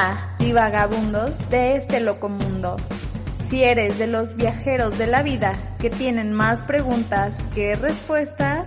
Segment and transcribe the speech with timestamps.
[0.00, 2.76] Hola, divagabundos de este loco mundo.
[3.34, 8.66] Si eres de los viajeros de la vida que tienen más preguntas que respuestas,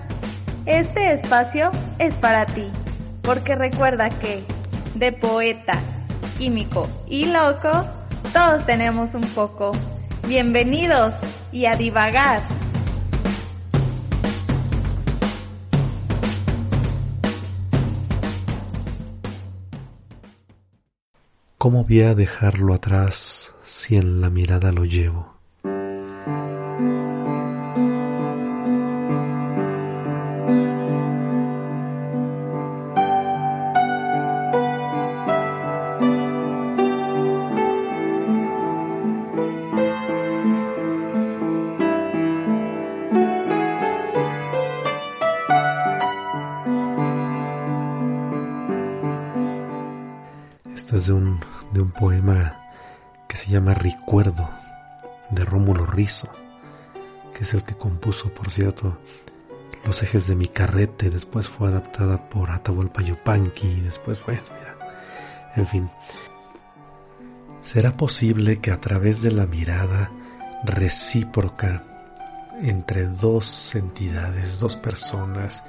[0.68, 2.68] este espacio es para ti,
[3.24, 4.44] porque recuerda que
[4.94, 5.82] de poeta,
[6.38, 7.84] químico y loco,
[8.32, 9.72] todos tenemos un poco.
[10.28, 11.16] Bienvenidos
[11.52, 12.44] y a divagar.
[21.64, 25.33] ¿Cómo voy a dejarlo atrás si en la mirada lo llevo?
[50.94, 51.40] Es de un,
[51.72, 52.56] de un poema
[53.28, 54.48] que se llama Recuerdo
[55.32, 56.30] de Rómulo Rizo,
[57.36, 59.00] que es el que compuso, por cierto,
[59.88, 64.78] Los ejes de mi carrete, después fue adaptada por Atahualpa Yupanqui, después, bueno, ya,
[65.56, 65.90] en fin.
[67.62, 70.12] ¿Será posible que a través de la mirada
[70.64, 71.84] recíproca
[72.62, 75.64] entre dos entidades, dos personas,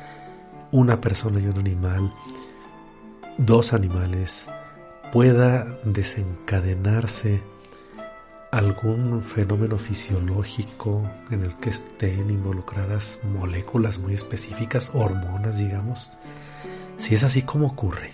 [0.70, 2.12] una persona y un animal,
[3.38, 4.48] dos animales,
[5.12, 7.42] pueda desencadenarse
[8.50, 16.10] algún fenómeno fisiológico en el que estén involucradas moléculas muy específicas, hormonas, digamos.
[16.97, 18.12] Si es así, ¿cómo ocurre?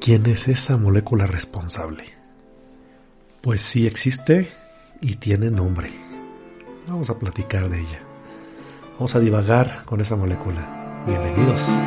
[0.00, 2.04] ¿Quién es esa molécula responsable?
[3.40, 4.50] Pues sí existe
[5.00, 5.90] y tiene nombre.
[6.88, 8.02] Vamos a platicar de ella.
[8.94, 11.04] Vamos a divagar con esa molécula.
[11.06, 11.78] Bienvenidos.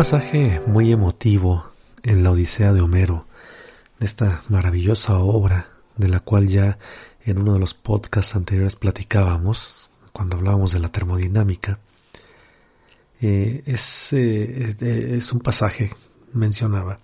[0.00, 1.62] Pasaje muy emotivo
[2.02, 3.26] en la Odisea de Homero,
[4.00, 6.78] esta maravillosa obra de la cual ya
[7.26, 11.80] en uno de los podcasts anteriores platicábamos, cuando hablábamos de la termodinámica,
[13.20, 15.94] eh, es, eh, es un pasaje,
[16.32, 17.00] mencionaba,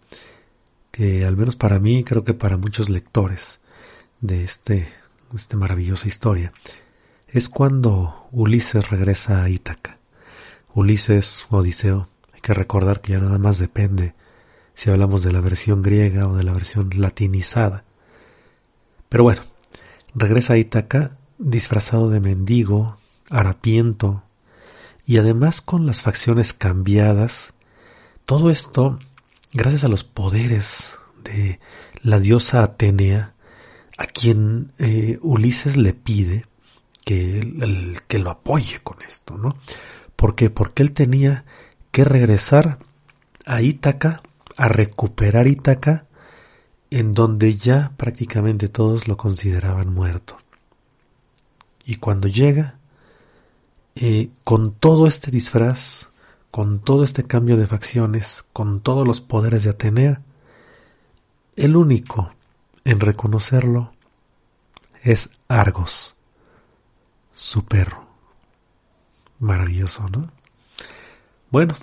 [0.90, 3.60] que al menos para mí, creo que para muchos lectores
[4.22, 4.88] de este,
[5.34, 6.50] esta maravillosa historia,
[7.28, 9.98] es cuando Ulises regresa a Ítaca.
[10.72, 12.08] Ulises, Odiseo,
[12.46, 14.14] que recordar que ya nada más depende
[14.72, 17.82] si hablamos de la versión griega o de la versión latinizada.
[19.08, 19.42] Pero bueno,
[20.14, 22.98] regresa a Ítaca disfrazado de mendigo,
[23.30, 24.22] harapiento
[25.04, 27.52] y además con las facciones cambiadas.
[28.26, 29.00] Todo esto
[29.52, 31.58] gracias a los poderes de
[32.02, 33.34] la diosa Atenea,
[33.98, 36.46] a quien eh, Ulises le pide
[37.04, 39.56] que, el, que lo apoye con esto, ¿no?
[40.14, 40.48] ¿Por qué?
[40.48, 41.44] Porque él tenía
[41.96, 42.78] que regresar
[43.46, 44.20] a Ítaca,
[44.58, 46.04] a recuperar Ítaca,
[46.90, 50.36] en donde ya prácticamente todos lo consideraban muerto.
[51.86, 52.74] Y cuando llega,
[53.94, 56.10] eh, con todo este disfraz,
[56.50, 60.20] con todo este cambio de facciones, con todos los poderes de Atenea,
[61.54, 62.30] el único
[62.84, 63.94] en reconocerlo
[65.02, 66.14] es Argos,
[67.32, 68.04] su perro.
[69.38, 70.35] Maravilloso, ¿no?
[71.51, 71.75] Bueno,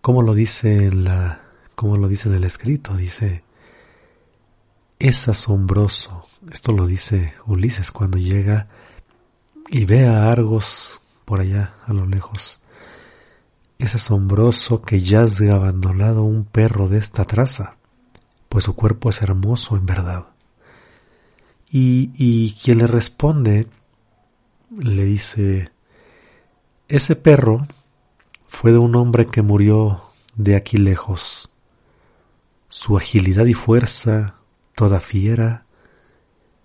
[0.00, 1.42] como lo dice en la,
[1.74, 3.44] como lo dice en el escrito, dice,
[4.98, 6.26] es asombroso.
[6.50, 8.68] Esto lo dice Ulises cuando llega
[9.68, 12.60] y ve a Argos por allá a lo lejos.
[13.78, 17.76] Es asombroso que yazga abandonado un perro de esta traza,
[18.48, 20.28] pues su cuerpo es hermoso en verdad.
[21.70, 23.68] Y, y quien le responde
[24.76, 25.70] le dice,
[26.88, 27.68] ese perro
[28.48, 30.02] fue de un hombre que murió
[30.34, 31.50] de aquí lejos.
[32.68, 34.34] Su agilidad y fuerza,
[34.74, 35.66] toda fiera,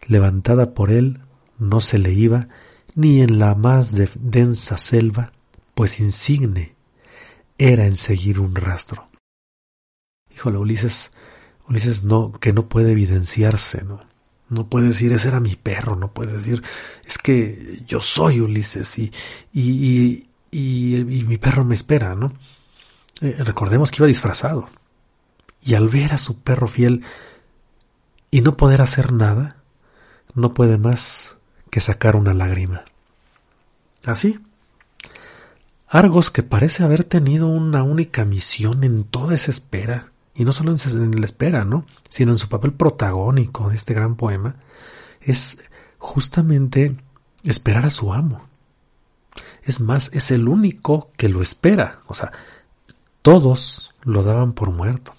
[0.07, 1.19] levantada por él,
[1.59, 2.47] no se le iba
[2.95, 5.31] ni en la más densa selva,
[5.75, 6.75] pues insigne
[7.57, 9.09] era en seguir un rastro.
[10.33, 11.11] híjole, Ulises,
[11.67, 14.01] Ulises no, que no puede evidenciarse, ¿no?
[14.49, 16.61] No puede decir, ese era mi perro, no puede decir,
[17.05, 19.11] es que yo soy Ulises y,
[19.51, 22.33] y, y, y mi perro me espera, ¿no?
[23.21, 24.69] Eh, recordemos que iba disfrazado.
[25.61, 27.03] Y al ver a su perro fiel
[28.31, 29.57] y no poder hacer nada,
[30.33, 31.37] no puede más
[31.69, 32.83] que sacar una lágrima.
[34.03, 34.39] Así.
[35.87, 40.71] Argos, que parece haber tenido una única misión en toda esa espera, y no solo
[40.71, 41.85] en la espera, ¿no?
[42.09, 44.55] sino en su papel protagónico de este gran poema,
[45.21, 46.97] es justamente
[47.43, 48.49] esperar a su amo.
[49.63, 51.99] Es más, es el único que lo espera.
[52.07, 52.31] O sea,
[53.21, 55.13] todos lo daban por muerto.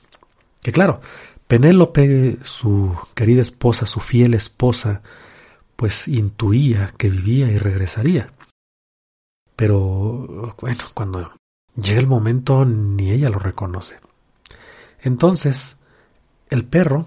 [0.62, 1.00] Que claro,
[1.46, 5.02] Penélope, su querida esposa, su fiel esposa,
[5.76, 8.32] pues intuía que vivía y regresaría.
[9.56, 11.32] Pero bueno, cuando
[11.76, 13.98] llega el momento ni ella lo reconoce.
[15.00, 15.78] Entonces,
[16.48, 17.06] el perro,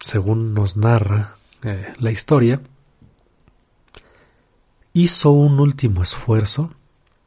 [0.00, 2.60] según nos narra eh, la historia,
[4.92, 6.72] hizo un último esfuerzo,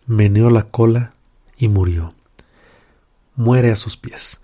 [0.06, 1.14] meneó la cola
[1.58, 2.14] y murió.
[3.36, 4.40] Muere a sus pies.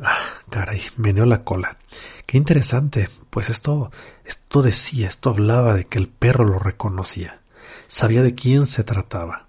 [0.00, 0.18] Ah,
[0.50, 1.78] caray, meneó la cola.
[2.26, 3.92] Qué interesante, pues esto,
[4.24, 7.40] esto decía, esto hablaba de que el perro lo reconocía,
[7.86, 9.46] sabía de quién se trataba.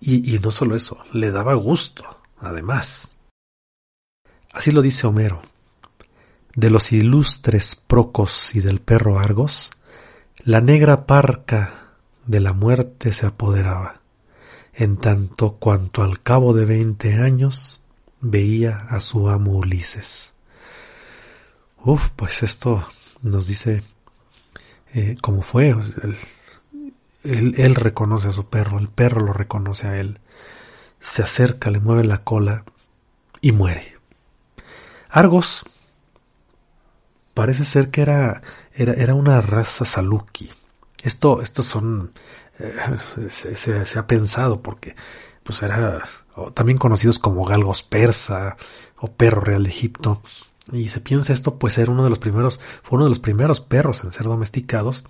[0.00, 2.04] Y, y no solo eso, le daba gusto,
[2.38, 3.16] además.
[4.52, 5.40] Así lo dice Homero.
[6.54, 9.70] De los ilustres Procos y del perro Argos,
[10.44, 11.87] la negra parca
[12.28, 14.02] de la muerte se apoderaba,
[14.74, 17.82] en tanto cuanto al cabo de veinte años
[18.20, 20.34] veía a su amo Ulises.
[21.78, 22.86] Uf, pues esto
[23.22, 23.82] nos dice
[24.92, 25.70] eh, cómo fue.
[27.24, 30.20] Él, él, reconoce a su perro, el perro lo reconoce a él.
[31.00, 32.64] Se acerca, le mueve la cola
[33.40, 33.96] y muere.
[35.08, 35.64] Argos
[37.32, 38.42] parece ser que era,
[38.74, 40.50] era, era una raza saluki.
[41.02, 42.12] Esto, estos son,
[42.58, 44.96] eh, se, ha pensado porque,
[45.42, 46.02] pues era,
[46.54, 48.56] también conocidos como galgos persa
[48.96, 50.22] o perro real de Egipto.
[50.72, 53.60] Y se piensa esto, pues era uno de los primeros, fue uno de los primeros
[53.60, 55.04] perros en ser domesticados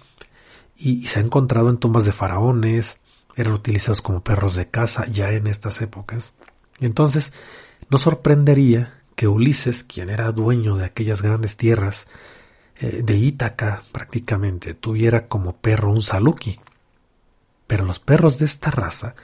[0.76, 2.99] y, se ha encontrado en tumbas de faraones,
[3.34, 6.34] eran utilizados como perros de caza ya en estas épocas.
[6.81, 7.32] Entonces,
[7.91, 12.06] no sorprendería que Ulises, quien era dueño de aquellas grandes tierras,
[12.81, 16.59] de Ítaca prácticamente, tuviera como perro un saluki.
[17.67, 19.15] Pero los perros de esta raza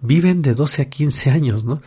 [0.00, 1.82] viven de 12 a 15 años, ¿no?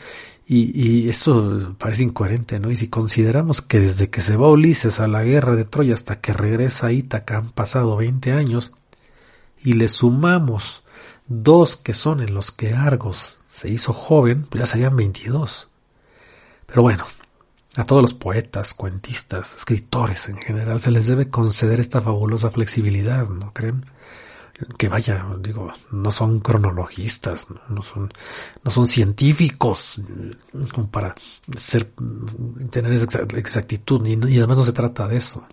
[0.49, 2.71] Y, eso parece incoherente, ¿no?
[2.71, 6.21] Y si consideramos que desde que se va Ulises a la guerra de Troya hasta
[6.21, 8.71] que regresa a Ítaca han pasado 20 años,
[9.61, 10.83] y le sumamos
[11.27, 15.69] dos que son en los que Argos se hizo joven, pues ya serían 22.
[16.65, 17.05] Pero bueno,
[17.77, 23.29] a todos los poetas, cuentistas, escritores en general se les debe conceder esta fabulosa flexibilidad,
[23.29, 23.85] ¿no creen?
[24.77, 28.11] que vaya, digo, no son cronologistas, no son,
[28.63, 30.01] no son científicos
[30.73, 31.13] como para
[31.55, 31.91] ser,
[32.71, 35.47] tener esa exactitud, y, además no se trata de eso.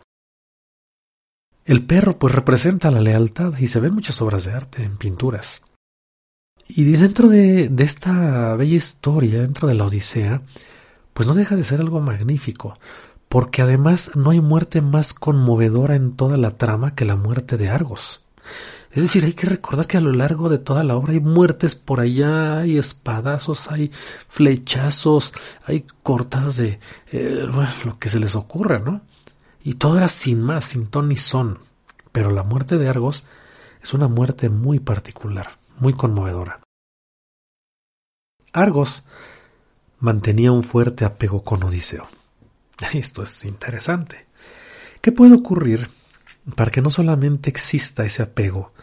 [1.67, 5.63] El perro pues representa la lealtad y se ven muchas obras de arte en pinturas.
[6.67, 10.41] Y dentro de, de esta bella historia, dentro de la Odisea,
[11.15, 12.75] pues no deja de ser algo magnífico,
[13.29, 17.71] porque además no hay muerte más conmovedora en toda la trama que la muerte de
[17.71, 18.21] Argos.
[18.91, 21.75] Es decir, hay que recordar que a lo largo de toda la obra hay muertes
[21.75, 23.91] por allá, hay espadazos, hay
[24.29, 25.33] flechazos,
[25.65, 26.79] hay cortadas de
[27.11, 27.45] eh,
[27.85, 29.01] lo que se les ocurra, ¿no?
[29.65, 31.59] Y todo era sin más, sin ton ni son.
[32.13, 33.25] Pero la muerte de Argos
[33.83, 36.61] es una muerte muy particular, muy conmovedora.
[38.53, 39.03] Argos
[40.05, 42.07] mantenía un fuerte apego con Odiseo.
[42.93, 44.27] Esto es interesante.
[45.01, 45.89] ¿Qué puede ocurrir
[46.57, 48.75] para que no solamente exista ese apego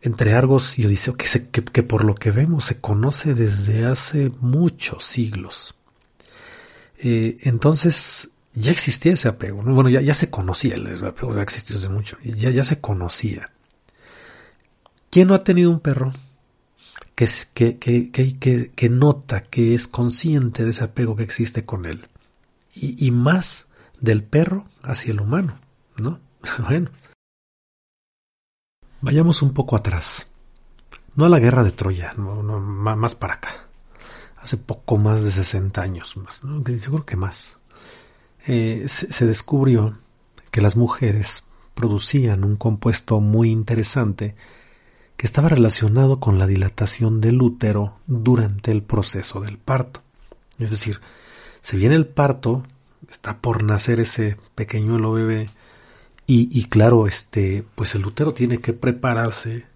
[0.00, 5.74] entre Argos y Odiseo, que, por lo que vemos se conoce desde hace muchos siglos.
[6.98, 11.88] Eh, entonces, ya existía ese apego, bueno, ya, se conocía, el apego ya existió desde
[11.88, 13.50] mucho, ya se conocía.
[15.10, 16.12] ¿Quién no ha tenido un perro
[17.54, 22.08] que, que, que, que, nota, que es consciente de ese apego que existe con él?
[22.74, 23.66] Y, y más
[24.00, 25.58] del perro hacia el humano,
[25.96, 26.20] ¿no?
[26.68, 26.90] bueno,
[29.00, 30.28] Vayamos un poco atrás.
[31.14, 33.68] No a la guerra de Troya, no, más para acá.
[34.36, 37.58] Hace poco más de 60 años, más, yo creo que más.
[38.46, 39.98] Eh, se, descubrió
[40.50, 41.44] que las mujeres
[41.74, 44.36] producían un compuesto muy interesante
[45.18, 50.00] que estaba relacionado con la dilatación del útero durante el proceso del parto.
[50.60, 51.00] Es decir,
[51.60, 52.62] se viene el parto,
[53.10, 55.50] está por nacer ese pequeñuelo bebé
[56.24, 59.66] y, y claro, este, pues el útero tiene que prepararse,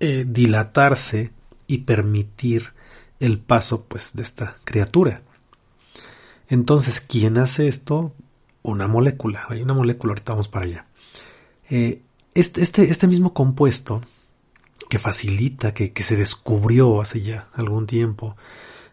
[0.00, 1.30] eh, dilatarse
[1.68, 2.72] y permitir
[3.20, 5.22] el paso pues de esta criatura.
[6.48, 8.12] Entonces, ¿quién hace esto?
[8.62, 9.46] Una molécula.
[9.50, 10.86] Hay una molécula, ahorita vamos para allá.
[11.70, 12.02] Eh,
[12.34, 14.00] este, este, este, mismo compuesto
[14.88, 18.36] que facilita, que, que, se descubrió hace ya algún tiempo,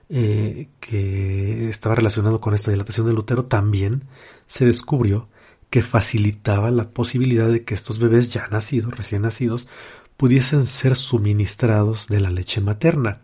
[0.10, 4.04] eh, que estaba relacionado con esta dilatación del útero, también
[4.46, 5.28] se descubrió
[5.70, 9.68] que facilitaba la posibilidad de que estos bebés ya nacidos, recién nacidos,
[10.16, 13.22] pudiesen ser suministrados de la leche materna.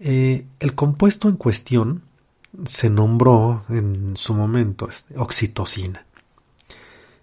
[0.00, 2.02] Eh, el compuesto en cuestión
[2.64, 6.06] se nombró en su momento este, oxitocina.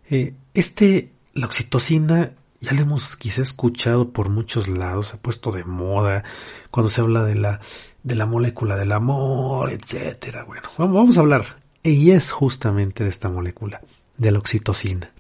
[0.09, 5.51] Eh, este, la oxitocina ya la hemos quizá escuchado por muchos lados, se ha puesto
[5.51, 6.23] de moda
[6.69, 7.59] cuando se habla de la,
[8.03, 10.43] de la molécula del amor, etcétera.
[10.43, 11.59] Bueno, vamos a hablar.
[11.81, 13.81] Y es justamente de esta molécula,
[14.17, 15.11] de la oxitocina.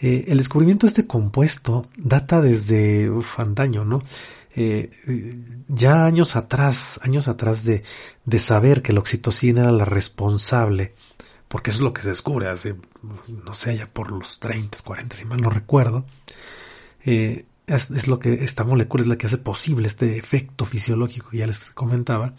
[0.00, 4.04] Eh, el descubrimiento de este compuesto data desde uf, antaño, ¿no?
[4.54, 4.90] Eh,
[5.66, 7.82] ya años atrás, años atrás de,
[8.24, 10.92] de saber que la oxitocina era la responsable,
[11.48, 12.76] porque eso es lo que se descubre hace,
[13.44, 16.06] no sé, ya por los 30, 40, si mal no recuerdo,
[17.04, 21.38] eh, es, lo que esta molécula es la que hace posible este efecto fisiológico que
[21.38, 22.34] ya les comentaba.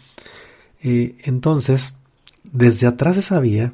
[0.82, 1.94] Eh, entonces,
[2.52, 3.72] desde atrás se sabía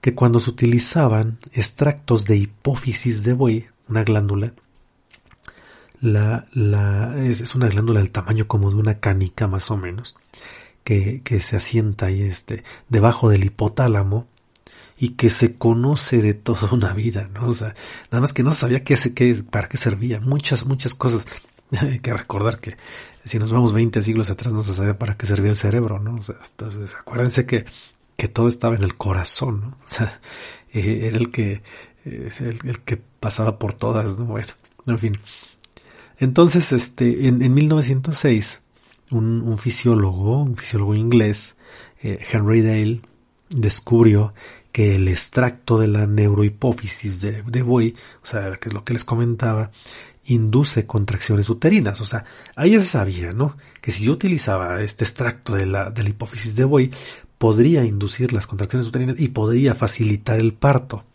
[0.00, 4.52] que cuando se utilizaban extractos de hipófisis de buey, una glándula,
[6.00, 10.16] la, la, es, es, una glándula del tamaño como de una canica más o menos,
[10.84, 14.26] que, que se asienta ahí este, debajo del hipotálamo
[14.98, 17.48] y que se conoce de toda una vida, ¿no?
[17.48, 17.74] O sea,
[18.10, 21.26] nada más que no sabía qué, qué, para qué servía, muchas, muchas cosas.
[21.80, 22.76] Hay que recordar que
[23.24, 26.16] si nos vamos 20 siglos atrás no se sabía para qué servía el cerebro, ¿no?
[26.16, 27.66] O sea, entonces, acuérdense que,
[28.16, 29.68] que todo estaba en el corazón, ¿no?
[29.68, 30.20] O sea,
[30.72, 31.62] eh, era el que,
[32.04, 32.30] eh,
[32.64, 34.26] el, que pasaba por todas, ¿no?
[34.26, 34.52] Bueno,
[34.86, 35.18] en fin.
[36.18, 38.62] Entonces, este, en, en 1906,
[39.10, 41.56] un, un, fisiólogo, un fisiólogo inglés,
[42.02, 43.02] eh, Henry Dale,
[43.50, 44.34] descubrió
[44.76, 48.92] que el extracto de la neurohipófisis de, de buey, o sea, que es lo que
[48.92, 49.70] les comentaba,
[50.26, 51.98] induce contracciones uterinas.
[52.02, 53.56] O sea, ahí ya se sabía, ¿no?
[53.80, 56.90] Que si yo utilizaba este extracto de la, de hipófisis de buey,
[57.38, 61.06] podría inducir las contracciones uterinas y podría facilitar el parto.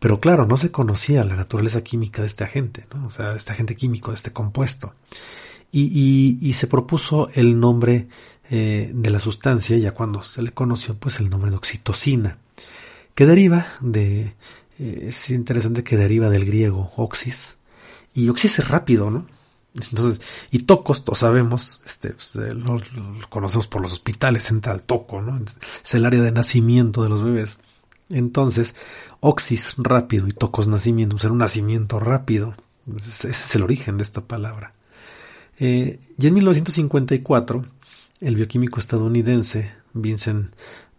[0.00, 3.06] Pero claro, no se conocía la naturaleza química de este agente, ¿no?
[3.06, 4.94] O sea, de este agente químico, de este compuesto.
[5.70, 8.08] Y, y, y se propuso el nombre
[8.50, 12.38] eh, de la sustancia, ya cuando se le conoció, pues el nombre de oxitocina,
[13.14, 14.34] que deriva de,
[14.78, 17.56] eh, es interesante que deriva del griego oxis,
[18.14, 19.26] y oxis es rápido, ¿no?
[19.74, 24.82] Entonces, y tocos, todos sabemos, este, pues, lo, lo, conocemos por los hospitales, entra al
[24.82, 25.40] toco, ¿no?
[25.84, 27.58] Es el área de nacimiento de los bebés.
[28.08, 28.74] Entonces,
[29.20, 32.54] oxis rápido y tocos nacimiento, ser un nacimiento rápido.
[32.98, 34.72] Ese es el origen de esta palabra.
[35.60, 37.64] Eh, y en 1954,
[38.20, 40.52] el bioquímico estadounidense Vincent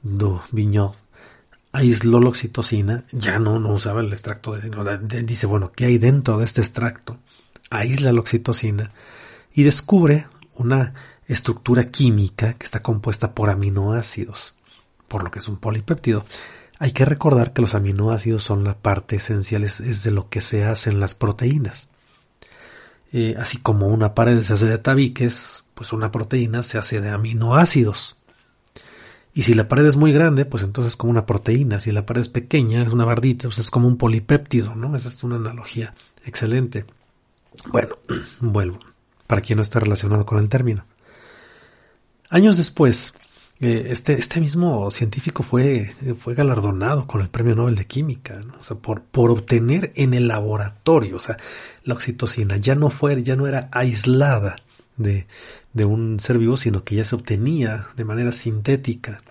[0.04, 0.96] Vignot
[1.72, 6.38] aisló la oxitocina, ya no, no usaba el extracto, de, dice, bueno, ¿qué hay dentro
[6.38, 7.20] de este extracto?
[7.70, 8.92] Aísla la oxitocina
[9.54, 10.94] y descubre una
[11.28, 14.56] estructura química que está compuesta por aminoácidos,
[15.08, 16.26] por lo que es un polipéptido.
[16.78, 20.42] Hay que recordar que los aminoácidos son la parte esencial, es, es de lo que
[20.42, 21.90] se hacen las proteínas.
[23.14, 27.10] Eh, así como una pared se hace de tabiques, pues una proteína se hace de
[27.10, 28.18] aminoácidos.
[29.34, 31.80] Y si la pared es muy grande, pues entonces es como una proteína.
[31.80, 34.96] Si la pared es pequeña, es una bardita, pues es como un polipéptido, ¿no?
[34.96, 35.94] Esa es una analogía
[36.26, 36.86] excelente.
[37.72, 37.96] Bueno,
[38.40, 38.80] vuelvo,
[39.28, 40.86] para quien no está relacionado con el término.
[42.30, 43.14] Años después,
[43.60, 48.56] este, este mismo científico fue, fue galardonado con el premio Nobel de Química, ¿no?
[48.60, 51.38] o sea, por, por obtener en el laboratorio, o sea,
[51.84, 54.56] la oxitocina ya no fue, ya no era aislada
[55.02, 55.28] de,
[55.74, 59.22] de un ser vivo, sino que ya se obtenía de manera sintética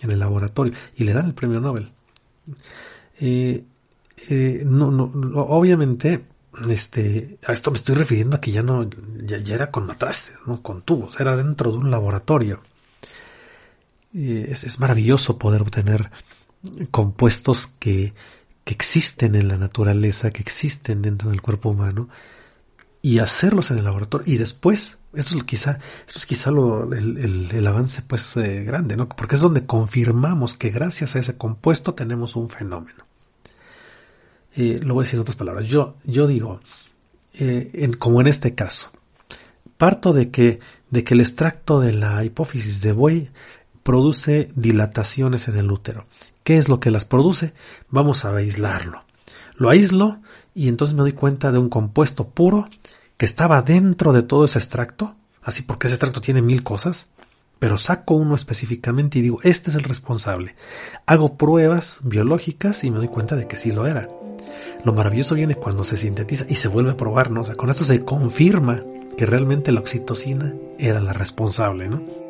[0.00, 1.90] en el laboratorio y le dan el premio Nobel.
[3.20, 3.64] Eh,
[4.28, 5.04] eh, no, no,
[5.42, 6.24] obviamente,
[6.68, 8.88] este, a esto me estoy refiriendo a que ya no,
[9.24, 12.62] ya, ya era con matraces, no con tubos, era dentro de un laboratorio
[14.16, 16.10] es, es, maravilloso poder obtener
[16.90, 18.14] compuestos que,
[18.64, 22.08] que existen en la naturaleza, que existen dentro del cuerpo humano,
[23.06, 24.34] y hacerlos en el laboratorio.
[24.34, 28.96] Y después, esto es quizá, esto es quizá lo, el, el, avance pues eh, grande,
[28.96, 29.08] ¿no?
[29.08, 33.04] Porque es donde confirmamos que gracias a ese compuesto tenemos un fenómeno.
[34.56, 35.68] Eh, lo voy a decir en otras palabras.
[35.68, 36.58] Yo, yo digo,
[37.34, 38.90] eh, en, como en este caso,
[39.78, 40.58] parto de que,
[40.90, 43.30] de que el extracto de la hipófisis de buey
[43.84, 46.08] produce dilataciones en el útero.
[46.42, 47.54] ¿Qué es lo que las produce?
[47.88, 49.04] Vamos a aislarlo.
[49.54, 50.18] Lo aíslo
[50.56, 52.66] y entonces me doy cuenta de un compuesto puro
[53.16, 57.08] que estaba dentro de todo ese extracto, así porque ese extracto tiene mil cosas,
[57.58, 60.54] pero saco uno específicamente y digo, este es el responsable.
[61.06, 64.08] Hago pruebas biológicas y me doy cuenta de que sí lo era.
[64.84, 67.40] Lo maravilloso viene cuando se sintetiza y se vuelve a probar, ¿no?
[67.40, 68.84] O sea, con esto se confirma
[69.16, 72.25] que realmente la oxitocina era la responsable, ¿no?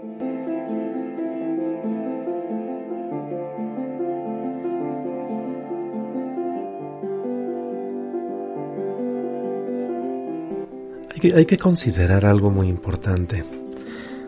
[11.34, 13.42] Hay que, considerar algo muy importante.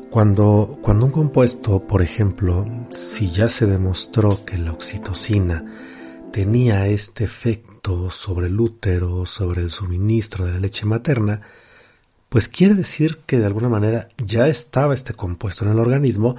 [0.09, 5.66] Cuando, cuando un compuesto, por ejemplo, si ya se demostró que la oxitocina
[6.33, 11.42] tenía este efecto sobre el útero, sobre el suministro de la leche materna,
[12.30, 16.37] pues quiere decir que de alguna manera ya estaba este compuesto en el organismo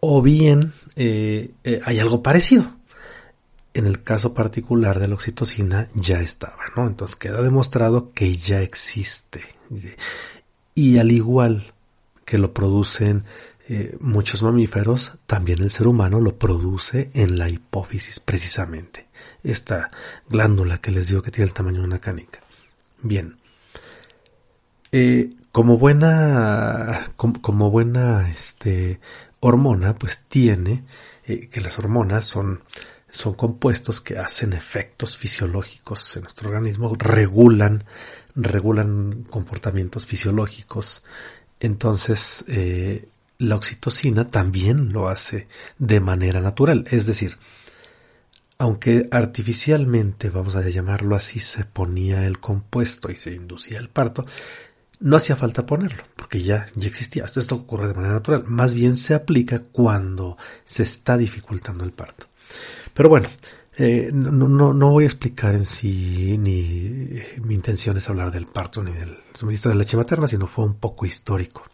[0.00, 2.70] o bien eh, eh, hay algo parecido.
[3.74, 6.86] En el caso particular de la oxitocina ya estaba, ¿no?
[6.86, 9.55] Entonces queda demostrado que ya existe.
[10.74, 11.72] Y al igual
[12.24, 13.24] que lo producen
[13.68, 19.06] eh, muchos mamíferos, también el ser humano lo produce en la hipófisis precisamente.
[19.42, 19.90] Esta
[20.28, 22.40] glándula que les digo que tiene el tamaño de una canica.
[23.02, 23.36] Bien.
[24.92, 29.00] Eh, como buena, como, buena este,
[29.40, 30.84] hormona, pues tiene
[31.24, 32.62] eh, que las hormonas son,
[33.10, 37.84] son compuestos que hacen efectos fisiológicos en nuestro organismo, regulan,
[38.36, 41.02] regulan comportamientos fisiológicos.
[41.58, 46.84] Entonces, eh, la oxitocina también lo hace de manera natural.
[46.90, 47.36] Es decir,
[48.58, 54.24] aunque artificialmente, vamos a llamarlo así, se ponía el compuesto y se inducía el parto,
[54.98, 57.24] no hacía falta ponerlo, porque ya, ya existía.
[57.24, 58.44] Esto, esto ocurre de manera natural.
[58.46, 62.26] Más bien se aplica cuando se está dificultando el parto.
[62.94, 63.28] Pero bueno,
[63.78, 68.46] eh, no, no, no, voy a explicar en sí, ni mi intención es hablar del
[68.46, 71.64] parto ni del suministro de leche materna, sino fue un poco histórico.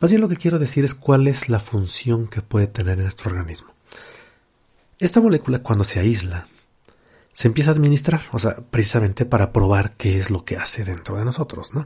[0.00, 3.04] Más bien lo que quiero decir es cuál es la función que puede tener en
[3.04, 3.72] nuestro organismo.
[4.98, 6.48] Esta molécula cuando se aísla,
[7.32, 11.16] se empieza a administrar, o sea, precisamente para probar qué es lo que hace dentro
[11.16, 11.84] de nosotros, ¿no?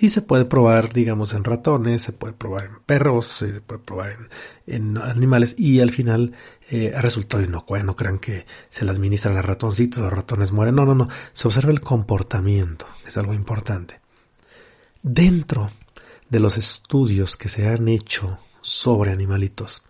[0.00, 4.16] Y se puede probar, digamos, en ratones, se puede probar en perros, se puede probar
[4.66, 6.34] en, animales y al final
[6.70, 7.78] eh, ha resultado inocuo.
[7.78, 10.76] No crean que se le administran a ratoncitos, los ratones mueren.
[10.76, 11.08] No, no, no.
[11.32, 14.00] Se observa el comportamiento, es algo importante.
[15.02, 15.70] Dentro
[16.28, 19.82] de los estudios que se han hecho sobre animalitos,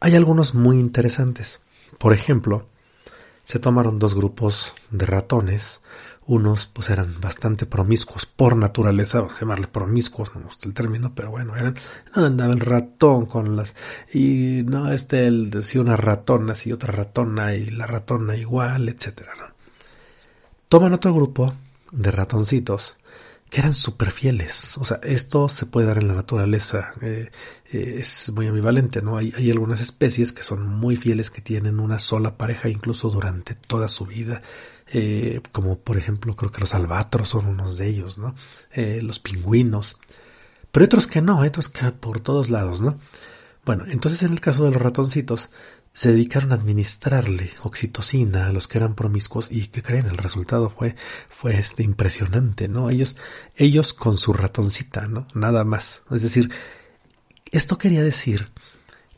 [0.00, 1.60] hay algunos muy interesantes.
[1.98, 2.66] Por ejemplo,
[3.44, 5.82] se tomaron dos grupos de ratones,
[6.26, 10.74] unos pues eran bastante promiscuos por naturaleza, vamos a llamarle promiscuos, no me gusta el
[10.74, 11.74] término, pero bueno, eran,
[12.16, 13.74] no andaba el ratón con las,
[14.12, 19.32] y no, este, el, decía una ratona, y otra ratona, y la ratona igual, etcétera,
[20.68, 21.54] Toman otro grupo
[21.92, 22.96] de ratoncitos
[23.48, 24.76] que eran súper fieles.
[24.78, 26.90] O sea, esto se puede dar en la naturaleza.
[27.00, 27.30] Eh,
[27.70, 29.16] eh, es muy ambivalente, ¿no?
[29.16, 33.54] Hay, hay, algunas especies que son muy fieles, que tienen una sola pareja incluso durante
[33.54, 34.42] toda su vida.
[34.92, 38.34] Eh, como por ejemplo, creo que los albatros son unos de ellos, ¿no?
[38.74, 39.98] los pingüinos.
[40.70, 42.98] Pero otros que no, otros que por todos lados, ¿no?
[43.64, 45.50] Bueno, entonces en el caso de los ratoncitos,
[45.94, 50.68] se dedicaron a administrarle oxitocina a los que eran promiscuos y que creen el resultado
[50.68, 50.96] fue
[51.28, 53.14] fue este impresionante no ellos
[53.54, 56.50] ellos con su ratoncita no nada más es decir
[57.52, 58.48] esto quería decir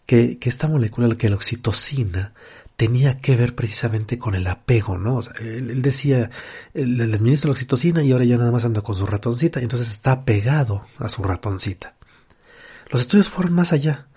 [0.04, 2.34] que, que esta molécula que la oxitocina
[2.76, 5.16] tenía que ver precisamente con el apego, ¿no?
[5.16, 6.30] O él, decía,
[6.74, 9.90] le administra la oxitocina y ahora ya nada más anda con su ratoncita, y entonces
[9.90, 11.96] está apegado a su ratoncita.
[12.90, 14.08] Los estudios fueron más allá.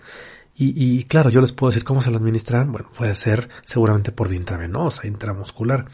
[0.62, 2.70] Y, claro, yo les puedo decir cómo se lo administran.
[2.70, 5.86] Bueno, puede ser seguramente por vía intravenosa, intramuscular.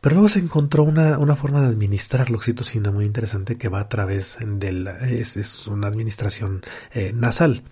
[0.00, 3.80] Pero luego se encontró una, una forma de administrar la oxitocina muy interesante que va
[3.80, 7.64] a través de la, es, es una administración eh, nasal.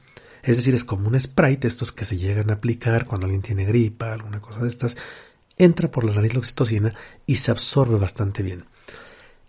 [0.42, 3.64] Es decir, es como un sprite, estos que se llegan a aplicar cuando alguien tiene
[3.64, 4.96] gripa, alguna cosa de estas.
[5.58, 6.94] Entra por la nariz la oxitocina
[7.26, 8.64] y se absorbe bastante bien.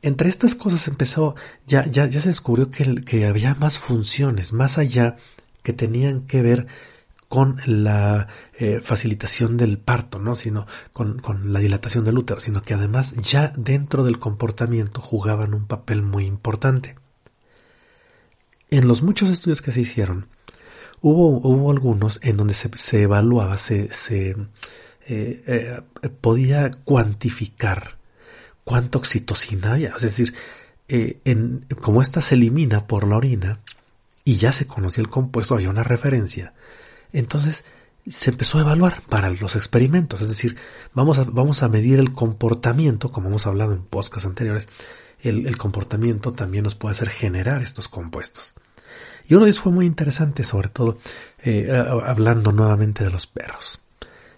[0.01, 1.36] Entre estas cosas empezó,
[1.67, 5.15] ya, ya, ya se descubrió que, que había más funciones, más allá
[5.62, 6.67] que tenían que ver
[7.32, 12.62] con la eh, facilitación del parto, no sino con, con, la dilatación del útero, sino
[12.62, 16.95] que además ya dentro del comportamiento jugaban un papel muy importante.
[18.69, 20.27] En los muchos estudios que se hicieron,
[21.02, 24.32] hubo, hubo algunos en donde se, se evaluaba, se, se
[25.08, 27.98] eh, eh, podía cuantificar
[28.64, 30.34] cuánta oxitocina había, es decir,
[30.88, 33.60] en, como ésta se elimina por la orina,
[34.24, 36.54] y ya se conocía el compuesto, había una referencia.
[37.12, 37.64] Entonces
[38.08, 40.58] se empezó a evaluar para los experimentos, es decir,
[40.94, 44.70] vamos a, vamos a medir el comportamiento, como hemos hablado en podcasts anteriores,
[45.20, 48.56] el, comportamiento también nos puede hacer generar estos compuestos.
[49.28, 50.98] Y uno de ellos fue muy interesante, sobre todo
[51.44, 51.70] eh,
[52.06, 53.82] hablando nuevamente de los perros.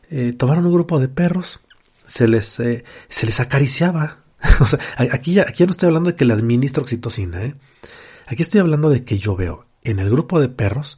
[0.09, 1.59] Eh, tomaron un grupo de perros,
[2.05, 4.17] se les, eh, se les acariciaba.
[4.59, 4.79] o sea,
[5.11, 7.39] aquí ya, aquí no estoy hablando de que le administro oxitocina.
[8.27, 10.97] Aquí estoy hablando de que yo veo en el grupo de perros,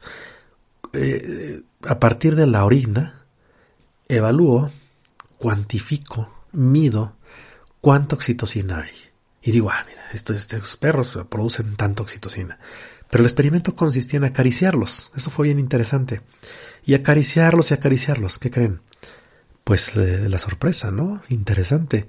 [1.82, 3.26] a partir de la orina,
[4.08, 4.70] evalúo,
[5.38, 7.16] cuantifico, mido
[7.80, 8.94] cuánta oxitocina hay.
[9.42, 12.58] Y digo, ah, mira, estos, perros producen tanta oxitocina.
[13.10, 15.12] Pero el experimento consistía en acariciarlos.
[15.14, 16.22] Eso fue bien interesante.
[16.84, 18.38] Y acariciarlos y acariciarlos.
[18.38, 18.80] ¿Qué creen?
[19.64, 21.22] Pues la sorpresa, ¿no?
[21.28, 22.06] Interesante.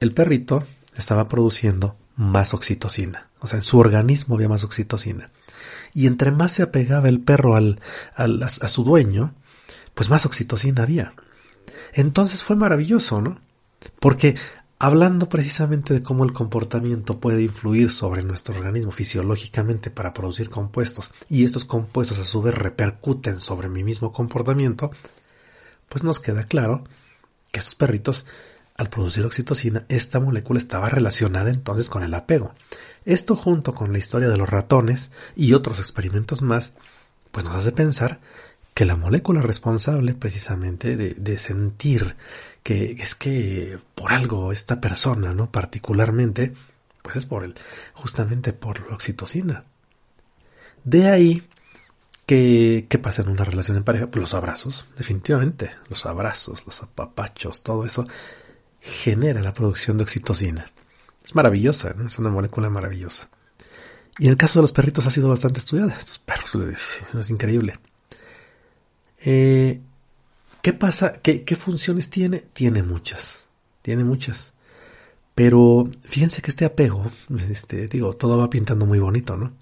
[0.00, 0.64] El perrito
[0.96, 3.28] estaba produciendo más oxitocina.
[3.40, 5.30] O sea, en su organismo había más oxitocina.
[5.94, 7.80] Y entre más se apegaba el perro al,
[8.14, 9.34] al a su dueño,
[9.94, 11.14] pues más oxitocina había.
[11.92, 13.40] Entonces fue maravilloso, ¿no?
[14.00, 14.36] Porque
[14.78, 21.12] hablando precisamente de cómo el comportamiento puede influir sobre nuestro organismo fisiológicamente para producir compuestos
[21.28, 24.90] y estos compuestos a su vez repercuten sobre mi mismo comportamiento,
[25.88, 26.84] pues nos queda claro
[27.50, 28.26] que estos perritos
[28.76, 32.54] al producir oxitocina, esta molécula estaba relacionada entonces con el apego.
[33.04, 36.72] Esto junto con la historia de los ratones y otros experimentos más,
[37.32, 38.20] pues nos hace pensar
[38.74, 42.14] que la molécula responsable precisamente de, sentir
[42.68, 45.50] que es que por algo esta persona, ¿no?
[45.50, 46.52] Particularmente,
[47.00, 47.54] pues es por el,
[47.94, 49.64] justamente por la oxitocina.
[50.84, 51.48] De ahí
[52.26, 54.10] que, ¿qué pasa en una relación en pareja?
[54.10, 58.06] Pues los abrazos, definitivamente, los abrazos, los apapachos, todo eso
[58.82, 60.70] genera la producción de oxitocina.
[61.24, 62.08] Es maravillosa, ¿no?
[62.08, 63.30] es una molécula maravillosa.
[64.18, 65.94] Y en el caso de los perritos ha sido bastante estudiada.
[65.94, 67.76] Estos perros es increíble.
[69.24, 69.80] Eh,
[70.68, 71.14] ¿Qué pasa?
[71.22, 72.40] ¿Qué, ¿Qué funciones tiene?
[72.40, 73.46] Tiene muchas.
[73.80, 74.52] Tiene muchas.
[75.34, 77.10] Pero fíjense que este apego,
[77.48, 79.54] este, digo, todo va pintando muy bonito, ¿no?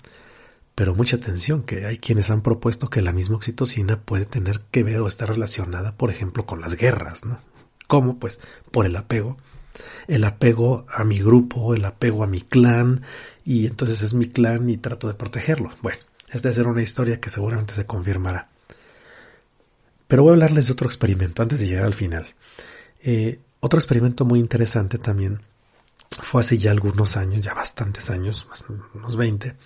[0.74, 4.82] Pero mucha atención, que hay quienes han propuesto que la misma oxitocina puede tener que
[4.82, 7.38] ver o estar relacionada, por ejemplo, con las guerras, ¿no?
[7.86, 8.18] ¿Cómo?
[8.18, 8.40] Pues
[8.72, 9.36] por el apego.
[10.08, 13.02] El apego a mi grupo, el apego a mi clan,
[13.44, 15.70] y entonces es mi clan y trato de protegerlo.
[15.82, 18.48] Bueno, esta es una historia que seguramente se confirmará.
[20.06, 22.26] Pero voy a hablarles de otro experimento antes de llegar al final.
[23.02, 25.40] Eh, otro experimento muy interesante también
[26.22, 28.46] fue hace ya algunos años, ya bastantes años,
[28.94, 29.56] unos 20,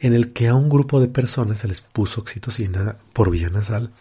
[0.00, 3.92] en el que a un grupo de personas se les puso oxitocina por vía nasal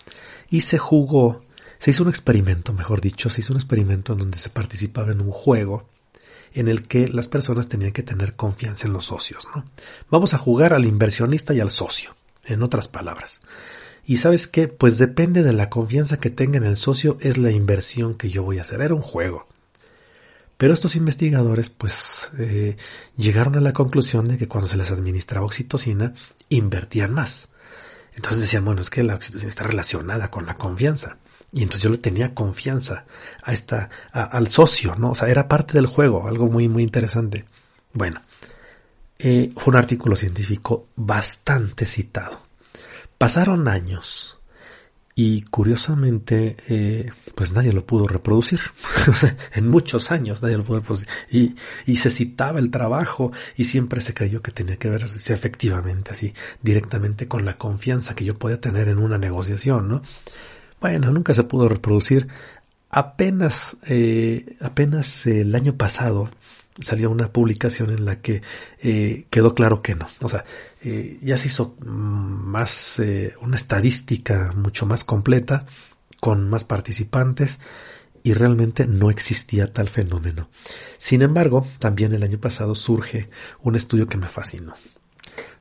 [0.50, 1.44] y se jugó,
[1.80, 5.22] se hizo un experimento, mejor dicho, se hizo un experimento en donde se participaba en
[5.22, 5.88] un juego
[6.54, 9.48] en el que las personas tenían que tener confianza en los socios.
[10.10, 13.42] Vamos a jugar al inversionista y al socio, en otras palabras.
[14.10, 17.52] Y sabes qué, pues depende de la confianza que tenga en el socio, es la
[17.52, 18.80] inversión que yo voy a hacer.
[18.80, 19.48] Era un juego.
[20.58, 22.78] Pero estos investigadores pues eh,
[23.18, 26.14] llegaron a la conclusión de que cuando se les administraba oxitocina,
[26.48, 27.50] invertían más.
[28.16, 31.18] Entonces decían, bueno, es que la oxitocina está relacionada con la confianza.
[31.52, 33.04] Y entonces yo le tenía confianza
[33.44, 35.12] a esta, al socio, ¿no?
[35.12, 37.44] O sea, era parte del juego, algo muy, muy interesante.
[37.92, 38.22] Bueno,
[39.20, 42.47] eh, fue un artículo científico bastante citado.
[43.18, 44.38] Pasaron años
[45.20, 48.60] y curiosamente eh, pues nadie lo pudo reproducir.
[49.56, 51.10] en muchos años nadie lo pudo reproducir.
[51.32, 51.56] Y,
[51.88, 56.34] y se citaba el trabajo y siempre se creyó que tenía que verse efectivamente así
[56.62, 60.02] directamente con la confianza que yo podía tener en una negociación, ¿no?
[60.80, 62.28] Bueno, nunca se pudo reproducir.
[62.92, 66.30] Apenas, eh, apenas el año pasado
[66.80, 68.42] salió una publicación en la que
[68.80, 70.08] eh, quedó claro que no.
[70.22, 70.46] O sea,
[70.82, 75.66] eh, ya se hizo más eh, una estadística mucho más completa,
[76.20, 77.60] con más participantes,
[78.24, 80.50] y realmente no existía tal fenómeno.
[80.98, 83.30] Sin embargo, también el año pasado surge
[83.62, 84.76] un estudio que me fascinó.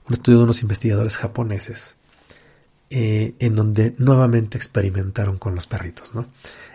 [0.09, 1.97] Un estudio de unos investigadores japoneses,
[2.89, 6.27] en donde nuevamente experimentaron con los perritos, ¿no?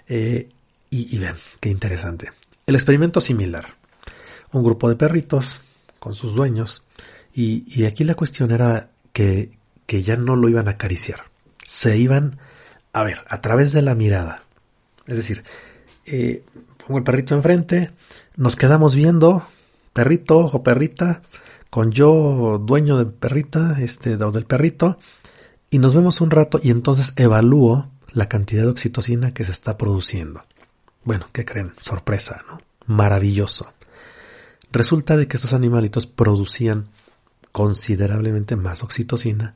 [0.10, 0.48] y,
[0.90, 2.32] y vean, qué interesante.
[2.68, 3.81] El experimento similar
[4.52, 5.62] un grupo de perritos
[6.00, 6.84] con sus dueños
[7.34, 9.52] y, aquí la cuestión era que,
[9.86, 11.24] que ya no lo iban a acariciar,
[11.66, 12.40] se iban
[12.94, 14.44] a ver a través de la mirada.
[15.08, 15.44] Es decir,
[16.06, 16.44] eh,
[16.86, 17.92] pongo el perrito enfrente,
[18.36, 19.48] nos quedamos viendo,
[19.94, 21.22] perrito o perrita,
[21.70, 24.98] con yo dueño del perrita, este, o del perrito,
[25.70, 29.78] y nos vemos un rato y entonces evalúo la cantidad de oxitocina que se está
[29.78, 30.44] produciendo.
[31.06, 31.74] Bueno, ¿qué creen?
[31.80, 32.60] Sorpresa, ¿no?
[32.86, 33.74] Maravilloso.
[34.72, 36.86] Resulta de que estos animalitos producían
[37.52, 39.56] considerablemente más oxitocina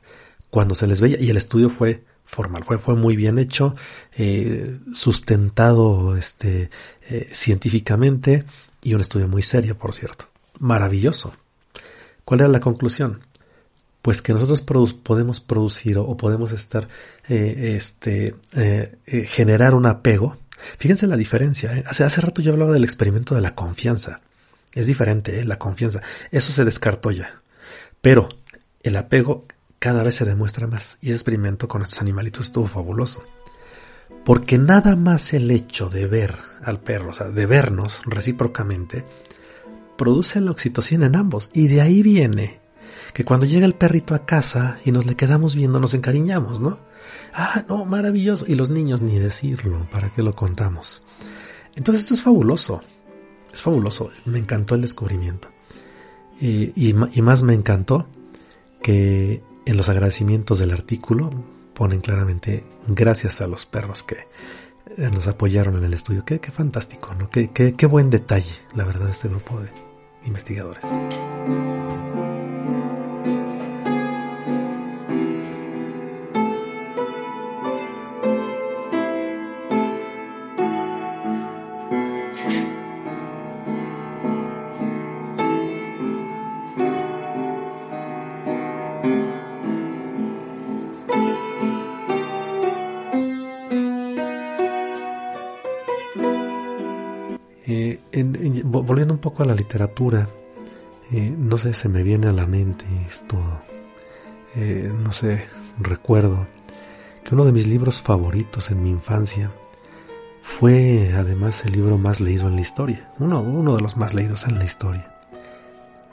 [0.50, 3.74] cuando se les veía, y el estudio fue formal, fue, muy bien hecho,
[4.16, 6.70] eh, sustentado este,
[7.08, 8.44] eh, científicamente
[8.82, 10.26] y un estudio muy serio, por cierto.
[10.58, 11.34] Maravilloso.
[12.24, 13.20] ¿Cuál era la conclusión?
[14.02, 16.88] Pues que nosotros podemos producir o, podemos estar,
[17.28, 18.34] eh, este,
[19.26, 20.36] generar un apego.
[20.78, 21.82] Fíjense la diferencia.
[21.86, 24.20] Hace, hace rato yo hablaba del experimento de la confianza.
[24.76, 26.02] Es diferente, la confianza.
[26.30, 27.40] Eso se descartó ya.
[28.02, 28.28] Pero
[28.82, 29.46] el apego
[29.78, 30.98] cada vez se demuestra más.
[31.00, 33.24] Y ese experimento con estos animalitos estuvo fabuloso.
[34.22, 39.06] Porque nada más el hecho de ver al perro, o sea, de vernos recíprocamente,
[39.96, 41.50] produce la oxitocina en ambos.
[41.54, 42.60] Y de ahí viene
[43.14, 46.80] que cuando llega el perrito a casa y nos le quedamos viendo, nos encariñamos, ¿no?
[47.32, 48.44] Ah, no, maravilloso.
[48.46, 51.02] Y los niños ni decirlo, ¿para qué lo contamos?
[51.76, 52.82] Entonces esto es fabuloso.
[53.56, 54.10] Es fabuloso.
[54.26, 55.48] Me encantó el descubrimiento.
[56.38, 58.06] y, y más me encantó
[58.82, 61.30] que en los agradecimientos del artículo
[61.72, 64.16] ponen claramente gracias a los perros que
[64.96, 66.22] eh, nos apoyaron en el estudio.
[66.24, 67.30] Qué, qué fantástico, ¿no?
[67.30, 69.70] Qué, qué, qué buen detalle, la verdad, este grupo de
[70.26, 70.84] investigadores.
[99.42, 100.28] A la literatura,
[101.12, 103.36] eh, no sé, se me viene a la mente esto,
[104.54, 105.44] eh, no sé,
[105.78, 106.46] recuerdo
[107.24, 109.50] que uno de mis libros favoritos en mi infancia
[110.42, 114.46] fue además el libro más leído en la historia, uno, uno de los más leídos
[114.46, 115.12] en la historia.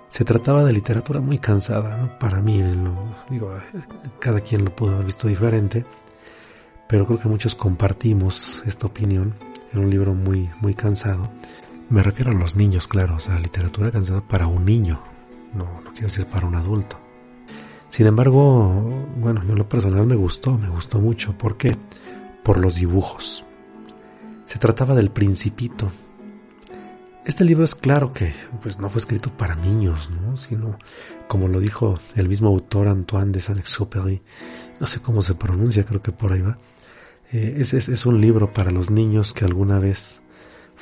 [0.09, 2.61] Se trataba de literatura muy cansada, para mí,
[3.29, 3.51] digo,
[4.19, 5.85] cada quien lo pudo haber visto diferente,
[6.87, 9.33] pero creo que muchos compartimos esta opinión.
[9.71, 11.31] Era un libro muy, muy cansado,
[11.93, 14.99] me refiero a los niños, claro, o sea, literatura cansada para un niño,
[15.53, 16.97] no, no quiero decir para un adulto.
[17.87, 21.37] Sin embargo, bueno, yo en lo personal me gustó, me gustó mucho.
[21.37, 21.77] ¿Por qué?
[22.43, 23.45] Por los dibujos.
[24.45, 25.91] Se trataba del principito.
[27.23, 30.35] Este libro es claro que pues no fue escrito para niños, ¿no?
[30.37, 30.79] sino
[31.27, 34.23] como lo dijo el mismo autor Antoine de Saint-Exupéry,
[34.79, 36.57] no sé cómo se pronuncia, creo que por ahí va.
[37.31, 40.22] Eh, es, es un libro para los niños que alguna vez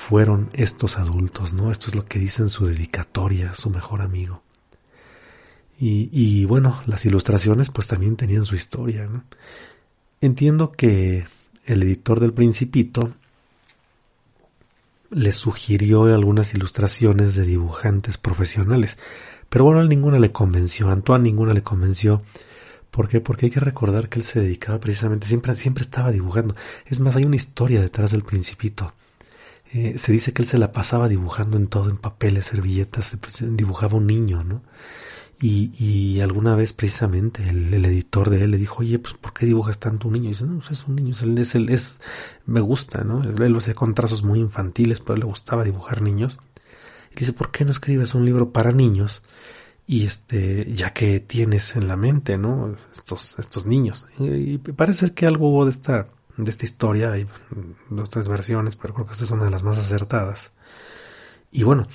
[0.08, 1.72] fueron estos adultos, ¿no?
[1.72, 4.42] Esto es lo que dice en su dedicatoria, su mejor amigo.
[5.80, 9.24] Y, y bueno, las ilustraciones pues también tenían su historia, ¿no?
[10.20, 11.26] Entiendo que
[11.66, 13.14] el editor del Principito
[15.12, 18.98] le sugirió algunas ilustraciones de dibujantes profesionales,
[19.50, 22.24] pero bueno, a ninguna le convenció, a Antoine ninguna le convenció.
[22.90, 23.22] ¿Por qué?
[23.22, 26.56] Porque hay que recordar que él se dedicaba precisamente, siempre, siempre estaba dibujando.
[26.86, 28.94] Es más, hay una historia detrás del Principito.
[29.74, 33.98] Eh, se dice que él se la pasaba dibujando en todo, en papeles, servilletas, dibujaba
[33.98, 34.64] un niño, ¿no?
[35.42, 39.48] Y, y alguna vez precisamente el, editor de él le dijo, oye, pues ¿por qué
[39.48, 40.30] dibujas tanto un niño?
[40.30, 42.00] Dice, no, pues, es un niño, es, es, es,
[42.46, 43.24] me gusta, ¿no?
[43.24, 46.38] Él lo hacía con trazos muy infantiles, pero le gustaba dibujar niños.
[47.12, 49.24] Y dice, ¿por qué no escribes un libro para niños?
[49.88, 52.78] Y este, ya que tienes en la mente, ¿no?
[52.94, 54.06] Estos, estos niños.
[54.20, 56.08] Y, parece que algo hubo de esta,
[56.38, 57.12] de esta historia.
[57.12, 57.28] Hay
[57.90, 60.52] dos, tres versiones, pero creo que esta es una de las más acertadas.
[61.52, 61.88] Y bueno,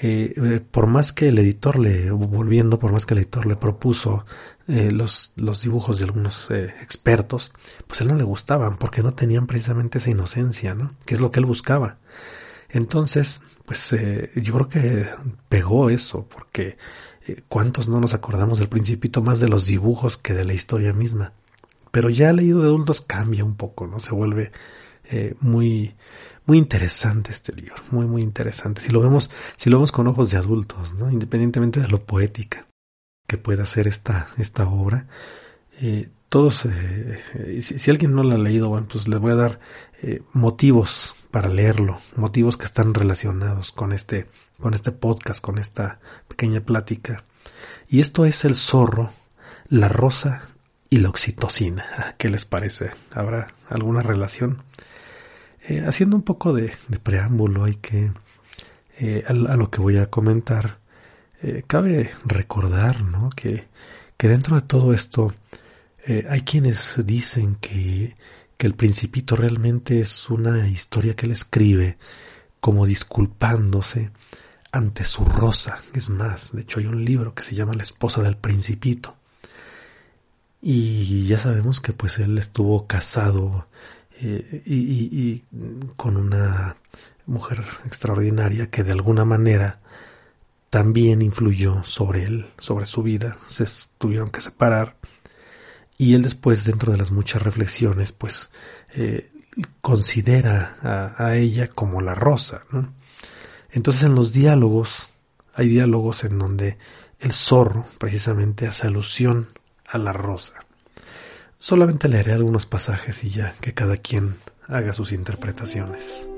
[0.00, 3.56] eh, eh, por más que el editor le, volviendo, por más que el editor le
[3.56, 4.24] propuso
[4.66, 7.52] eh, los, los dibujos de algunos expertos,
[7.86, 10.94] pues a él no le gustaban porque no tenían precisamente esa inocencia, ¿no?
[11.04, 11.98] Que es lo que él buscaba.
[12.70, 13.94] Entonces, pues
[14.34, 15.08] yo creo que
[15.48, 16.78] pegó eso, porque
[17.48, 21.34] ¿cuántos no nos acordamos del principito más de los dibujos que de la historia misma?
[21.92, 24.00] Pero ya leído de adultos cambia un poco, ¿no?
[24.00, 24.50] Se vuelve
[25.04, 25.94] eh, muy,
[26.46, 28.80] muy interesante este libro, muy, muy interesante.
[28.80, 31.10] Si lo vemos, si lo vemos con ojos de adultos, ¿no?
[31.10, 32.66] Independientemente de lo poética
[33.28, 35.06] que pueda ser esta, esta obra,
[35.80, 39.36] eh, todos, eh, si, si, alguien no lo ha leído, bueno, pues les voy a
[39.36, 39.60] dar
[40.32, 44.28] motivos para leerlo, motivos que están relacionados con este,
[44.58, 47.24] con este podcast, con esta pequeña plática.
[47.88, 49.12] Y esto es El zorro,
[49.68, 50.48] la rosa
[50.92, 52.16] y la oxitocina.
[52.18, 52.90] ¿Qué les parece?
[53.12, 54.62] ¿Habrá alguna relación?
[55.66, 56.70] Eh, haciendo un poco de,
[57.02, 58.12] preámbulo, hay que,
[58.98, 60.80] eh, a, lo que voy a comentar,
[61.40, 63.30] eh, cabe recordar ¿no?
[63.30, 63.68] que,
[64.18, 65.32] que dentro de todo esto
[66.28, 68.14] hay quienes dicen que,
[68.58, 71.96] que el principito realmente es una historia que él escribe
[72.60, 74.10] como disculpándose
[74.72, 75.78] ante su rosa.
[75.94, 79.16] Es más, de hecho hay un libro que se llama La esposa del principito
[80.64, 83.66] Y ya sabemos que pues él estuvo casado
[84.20, 85.42] eh, y,
[85.96, 86.76] con una
[87.26, 89.80] mujer extraordinaria que de alguna manera
[90.70, 93.36] también influyó sobre él, sobre su vida.
[93.44, 93.66] Se
[93.98, 94.96] tuvieron que separar.
[95.98, 98.50] Y él después, dentro de las muchas reflexiones, pues
[98.94, 99.32] eh,
[99.80, 102.62] considera a, a, ella como la rosa.
[102.70, 102.94] ¿no?
[103.72, 105.08] Entonces en los diálogos,
[105.54, 106.78] hay diálogos en donde
[107.18, 109.48] el zorro precisamente hace alusión
[109.92, 110.54] a la rosa.
[111.58, 116.28] Solamente leeré algunos pasajes y ya que cada quien haga sus interpretaciones.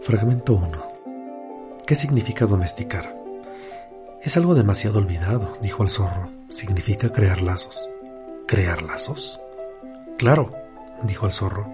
[0.00, 0.92] Fragmento 1.
[1.86, 3.14] ¿Qué significa domesticar?
[4.22, 6.30] Es algo demasiado olvidado, dijo el zorro.
[6.50, 7.86] Significa crear lazos.
[8.46, 9.40] ¿Crear lazos?
[10.18, 10.52] Claro,
[11.02, 11.70] dijo el zorro.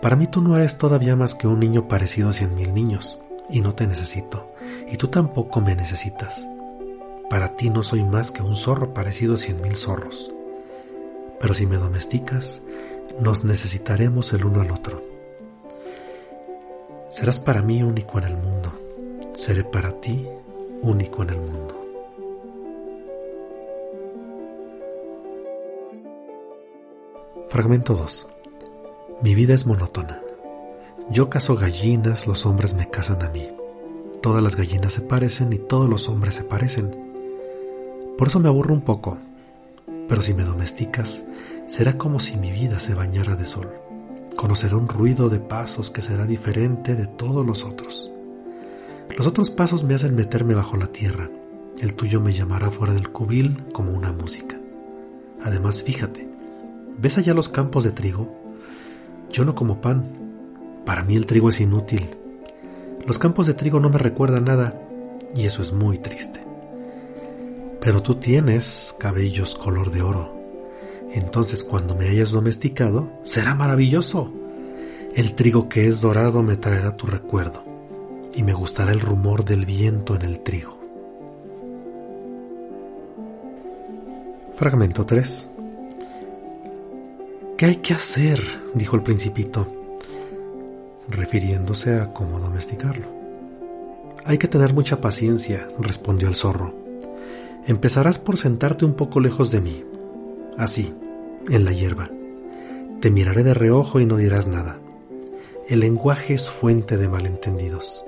[0.00, 3.18] Para mí tú no eres todavía más que un niño parecido a cien mil niños,
[3.50, 4.52] y no te necesito,
[4.88, 6.46] y tú tampoco me necesitas.
[7.28, 10.32] Para ti no soy más que un zorro parecido a cien mil zorros.
[11.40, 12.62] Pero si me domesticas,
[13.20, 15.02] nos necesitaremos el uno al otro.
[17.08, 18.72] Serás para mí único en el mundo.
[19.34, 20.28] Seré para ti
[20.82, 21.74] único en el mundo.
[27.48, 28.28] Fragmento 2.
[29.22, 30.20] Mi vida es monótona.
[31.10, 33.48] Yo caso gallinas, los hombres me casan a mí.
[34.20, 37.05] Todas las gallinas se parecen y todos los hombres se parecen.
[38.18, 39.18] Por eso me aburro un poco,
[40.08, 41.24] pero si me domesticas,
[41.66, 43.74] será como si mi vida se bañara de sol.
[44.36, 48.10] Conoceré un ruido de pasos que será diferente de todos los otros.
[49.16, 51.30] Los otros pasos me hacen meterme bajo la tierra,
[51.80, 54.58] el tuyo me llamará fuera del cubil como una música.
[55.44, 56.26] Además, fíjate,
[56.98, 58.34] ¿ves allá los campos de trigo?
[59.30, 60.04] Yo no como pan.
[60.86, 62.16] Para mí el trigo es inútil.
[63.06, 64.80] Los campos de trigo no me recuerdan nada
[65.34, 66.45] y eso es muy triste.
[67.86, 70.34] Pero tú tienes cabellos color de oro.
[71.12, 74.32] Entonces cuando me hayas domesticado, será maravilloso.
[75.14, 77.62] El trigo que es dorado me traerá tu recuerdo
[78.34, 80.76] y me gustará el rumor del viento en el trigo.
[84.56, 85.48] Fragmento 3
[87.56, 88.42] ¿Qué hay que hacer?
[88.74, 89.68] dijo el principito,
[91.08, 93.06] refiriéndose a cómo domesticarlo.
[94.24, 96.85] Hay que tener mucha paciencia, respondió el zorro.
[97.66, 99.84] Empezarás por sentarte un poco lejos de mí,
[100.56, 100.94] así,
[101.48, 102.08] en la hierba.
[103.00, 104.78] Te miraré de reojo y no dirás nada.
[105.68, 108.04] El lenguaje es fuente de malentendidos,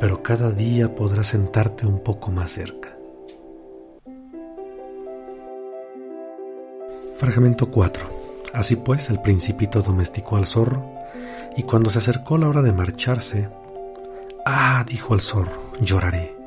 [0.00, 2.96] pero cada día podrás sentarte un poco más cerca.
[7.18, 8.04] Fragmento 4.
[8.52, 10.84] Así pues, el principito domesticó al zorro,
[11.56, 13.48] y cuando se acercó la hora de marcharse,
[14.44, 16.41] Ah, dijo el zorro, lloraré.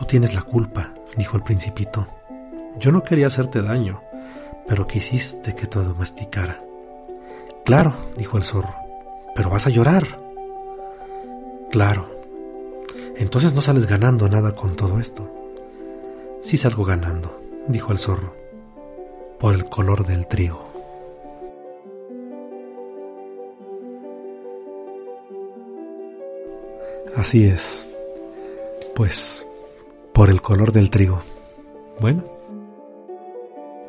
[0.00, 2.06] Tú tienes la culpa, dijo el principito.
[2.78, 4.00] Yo no quería hacerte daño,
[4.66, 6.64] pero quisiste que te domesticara.
[7.66, 8.74] Claro, dijo el zorro,
[9.36, 10.18] pero vas a llorar.
[11.70, 12.08] Claro.
[13.16, 15.30] Entonces no sales ganando nada con todo esto.
[16.40, 18.34] Sí salgo ganando, dijo el zorro,
[19.38, 20.66] por el color del trigo.
[27.14, 27.86] Así es.
[28.94, 29.44] Pues
[30.20, 31.22] por el color del trigo.
[31.98, 32.22] Bueno,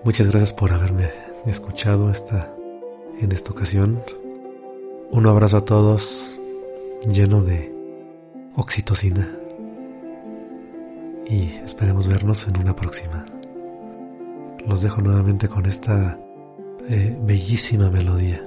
[0.05, 1.09] muchas gracias por haberme
[1.45, 2.55] escuchado esta,
[3.19, 4.01] en esta ocasión.
[5.11, 6.39] Un abrazo a todos
[7.05, 7.75] lleno de
[8.55, 9.29] oxitocina
[11.29, 13.25] y esperemos vernos en una próxima.
[14.65, 16.17] Los dejo nuevamente con esta
[16.87, 18.41] eh, bellísima melodía.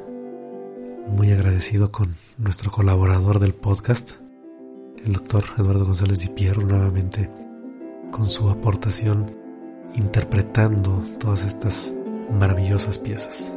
[1.09, 4.13] Muy agradecido con nuestro colaborador del podcast,
[5.05, 7.44] el doctor Eduardo González Di Pierro, nuevamente
[8.15, 9.37] con su aportación
[9.97, 11.93] interpretando todas estas
[12.31, 13.57] maravillosas piezas.